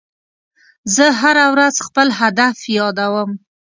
[0.95, 3.31] زه هره ورځ خپل هدف یادوم.